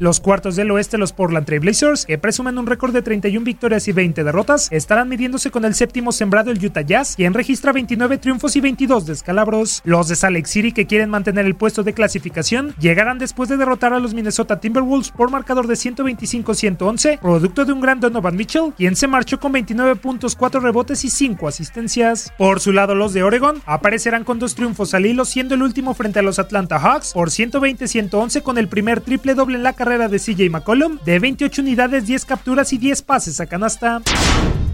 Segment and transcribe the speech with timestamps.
[0.00, 3.86] Los cuartos del oeste, los Portland Trail Blazers, que presumen un récord de 31 victorias
[3.86, 8.18] y 20 derrotas, estarán midiéndose con el séptimo sembrado el Utah Jazz, quien registra 29
[8.18, 9.82] triunfos y 22 descalabros.
[9.84, 13.92] Los de Salt City, que quieren mantener el puesto de clasificación, llegarán después de derrotar
[13.92, 18.96] a los Minnesota Timberwolves por marcador de 125-111, producto de un gran Donovan Mitchell, quien
[18.96, 22.32] se marchó con 29 puntos, 4 rebotes y 5 asistencias.
[22.36, 25.94] Por su lado, los de Oregon aparecerán con dos triunfos al hilo, siendo el último
[25.94, 30.08] frente a los Atlanta Hawks por 120-111 con el primer triple doble en la carrera
[30.08, 34.00] de CJ McCollum de 28 unidades, 10 capturas y 10 pases a canasta.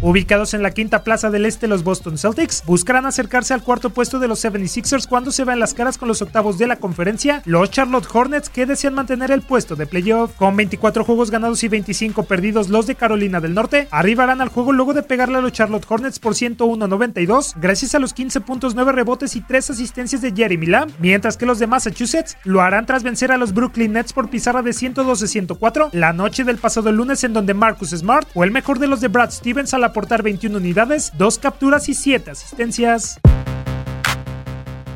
[0.02, 4.18] Ubicados en la quinta plaza del este, los Boston Celtics buscarán acercarse al cuarto puesto
[4.18, 7.70] de los 76ers cuando se vean las caras con los octavos de la conferencia, los
[7.70, 10.34] Charlotte Hornets que desean mantener el puesto de playoff.
[10.36, 14.72] Con 24 juegos ganados y 25 perdidos, los de Carolina del Norte arribarán al juego
[14.72, 18.92] luego de pegarle a los Charlotte Hornets por 101-92 gracias a los 15 puntos, 9
[18.92, 23.02] rebotes y 3 asistencias de Jeremy Lamb, mientras que los de Massachusetts lo harán tras
[23.02, 27.34] vencer a los Brooklyn Nets por pizarra de 112-104 la noche del pasado lunes en
[27.34, 31.12] donde Marcus Smart fue el mejor de los de Brad Stevens al aportar 21 unidades,
[31.18, 33.20] 2 capturas y 7 asistencias.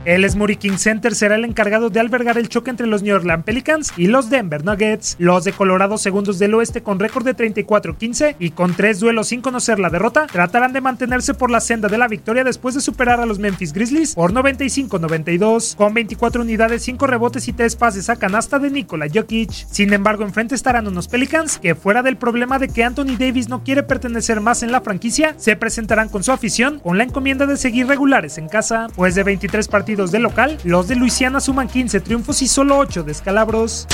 [0.04, 3.42] El Smurry King Center será el encargado de albergar el choque entre los New Orleans
[3.42, 5.16] Pelicans y los Denver Nuggets.
[5.18, 9.40] Los de Colorado, segundos del oeste con récord de 34-15 y con tres duelos sin
[9.40, 13.18] conocer la derrota, tratarán de mantenerse por la senda de la victoria después de superar
[13.18, 18.16] a los Memphis Grizzlies por 95-92, con 24 unidades, 5 rebotes y 3 pases a
[18.16, 19.50] canasta de Nikola Jokic.
[19.50, 23.64] Sin embargo, enfrente estarán unos Pelicans que, fuera del problema de que Anthony Davis no
[23.64, 27.56] quiere pertenecer más en la franquicia, se presentarán con su afición con la encomienda de
[27.56, 32.00] seguir regulares en casa, pues de 23 partidos de local, los de Luisiana suman 15
[32.00, 33.86] triunfos y solo 8 descalabros.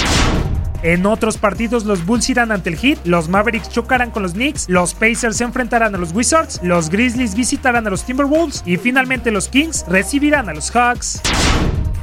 [0.82, 4.66] En otros partidos, los Bulls irán ante el Heat, los Mavericks chocarán con los Knicks,
[4.68, 9.30] los Pacers se enfrentarán a los Wizards, los Grizzlies visitarán a los Timberwolves y finalmente
[9.30, 11.20] los Kings recibirán a los Hawks.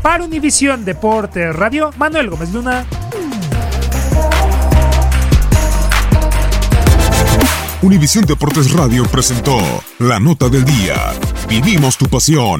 [0.03, 2.85] Para Univisión Deporte Radio, Manuel Gómez Luna.
[7.81, 9.57] Univisión Deportes Radio presentó
[9.99, 11.13] La Nota del Día.
[11.47, 12.59] Vivimos tu pasión.